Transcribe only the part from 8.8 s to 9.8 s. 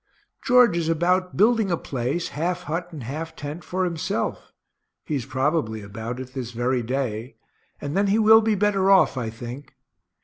off, I think.